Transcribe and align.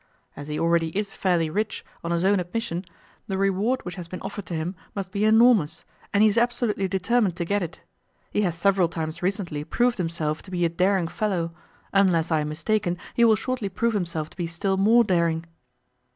As 0.35 0.47
he 0.47 0.59
already 0.59 0.89
is 0.97 1.13
fairly 1.13 1.47
rich, 1.51 1.85
on 2.03 2.09
his 2.09 2.25
own 2.25 2.39
admission, 2.39 2.85
the 3.27 3.37
reward 3.37 3.85
which 3.85 3.97
has 3.97 4.07
been 4.07 4.19
offered 4.21 4.47
to 4.47 4.55
him 4.55 4.73
must 4.95 5.11
be 5.11 5.23
enormous, 5.25 5.85
and 6.11 6.23
he 6.23 6.29
is 6.29 6.39
absolutely 6.39 6.87
determined 6.87 7.35
to 7.35 7.45
get 7.45 7.61
it. 7.61 7.81
He 8.31 8.41
has 8.41 8.57
several 8.57 8.87
times 8.87 9.21
recently 9.21 9.63
proved 9.63 9.99
himself 9.99 10.41
to 10.41 10.49
be 10.49 10.65
a 10.65 10.69
daring 10.69 11.07
fellow; 11.07 11.53
unless 11.93 12.31
I 12.31 12.39
am 12.41 12.49
mistaken 12.49 12.97
he 13.13 13.23
will 13.23 13.35
shortly 13.35 13.69
prove 13.69 13.93
himself 13.93 14.31
to 14.31 14.37
be 14.37 14.47
still 14.47 14.75
more 14.75 15.03
daring. 15.03 15.45